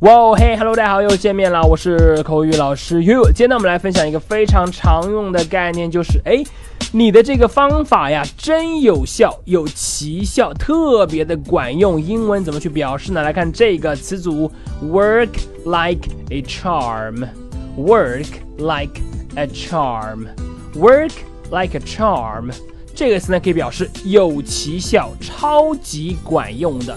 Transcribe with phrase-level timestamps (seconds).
[0.00, 3.32] 哇哦嘿，Hello，大家好，又见面了，我是口语老师 You。
[3.32, 6.44] 今天呢，我们来分享一个非常常用的概念，就是哎，
[6.92, 11.98] 你的这个方法呀，真有效，有奇效，特别的管用。
[11.98, 13.22] 英文怎么去表示呢？
[13.22, 14.52] 来看这个词组
[14.84, 15.30] ，work
[15.64, 18.26] like a charm，work
[18.58, 19.00] like
[19.36, 21.12] a charm，work
[21.50, 22.50] like a charm。
[22.94, 26.94] 这个词呢，可以表示有奇效、超级管用的。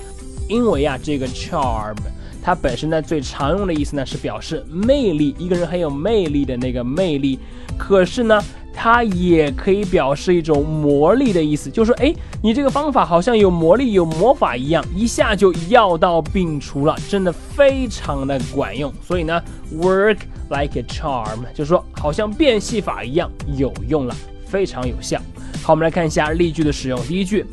[0.49, 1.95] 因为啊，这个 charm。
[2.41, 7.39] 它本身呢，最常用的意思呢是表示魅力，一个人很有魅力的那个魅力。
[7.77, 8.43] 可是呢，
[8.73, 18.91] 它也可以表示一种魔力的意思，就是说，哎，你这个方法好像有魔力、有魔法一样，一下就药到病除了，真的非常的管用。
[19.01, 19.41] 所以呢
[19.75, 20.17] ，work
[20.49, 25.19] like a charm，就是说好像变戏法一样有用了，非常有效。
[25.63, 26.99] 好，我们来看一下例句的使用。
[27.03, 27.45] 第一句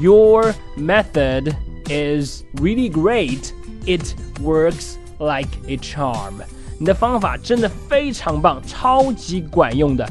[0.00, 1.52] ，Your method
[1.89, 3.53] is really great.
[3.85, 6.33] It works like a charm。
[6.79, 10.07] 你的方法真的非常棒，超级管用的。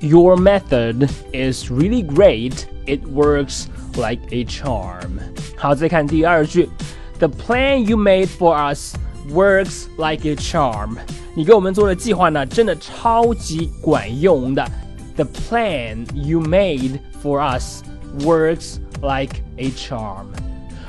[0.00, 2.64] Your method is really great.
[2.86, 5.20] It works like a charm。
[5.56, 6.68] 好，再看第二句，
[7.18, 8.94] The plan you made for us
[9.30, 10.96] works like a charm。
[11.34, 14.66] 你给我们做的计划呢，真的超级管用的。
[15.16, 17.82] The plan you made for us
[18.20, 20.28] works like a charm。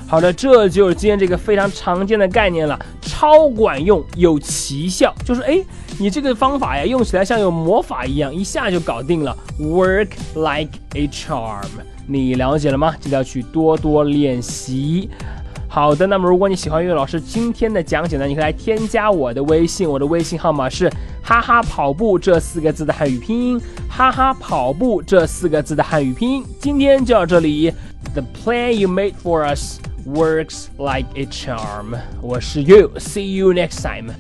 [0.09, 5.61] 好的，这就是今天这个非常常见的概念了，超管用，有奇效，就是哎，
[5.99, 11.67] 你这个方法呀，用起来像有魔法一样，一下就搞定了，work like a charm。
[12.07, 12.95] 你了解了吗？
[13.01, 15.11] 记得要去多多练习。
[15.69, 20.89] 好的，那么如果你喜欢岳老师今天的讲解呢，你可以来添加我的微信，我的微信号码是
[21.21, 26.45] 哈哈跑步这四个字的汉语拼音，哈哈跑步这四个字的汉语拼音。
[26.61, 27.73] 今天就到这里
[28.15, 29.81] ，The plan you made for us。
[30.07, 31.97] Works like a charm.
[32.23, 32.93] 我是 You.
[32.99, 34.15] See you next time.